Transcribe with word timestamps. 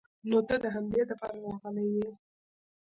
نو 0.29 0.37
ته 0.47 0.55
د 0.63 0.65
همدې 0.75 1.01
د 1.09 1.11
پاره 1.19 1.39
راغلې 1.45 1.85
وې. 1.93 2.09